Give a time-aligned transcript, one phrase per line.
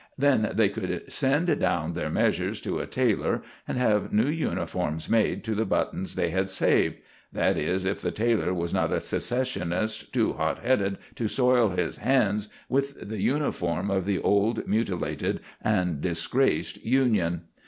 [0.17, 5.43] Then they could send down their measures to a tailor and have new uniforms made
[5.43, 6.95] to the buttons they had saved
[7.31, 11.97] that is, if the tailor was not a secessionist too hot headed to soil his
[11.97, 17.43] hands with the uniform of the old, mutilated, and disgraced Union.